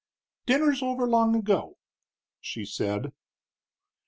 [0.47, 1.77] "Dinner's over long ago,"
[2.39, 3.13] she said.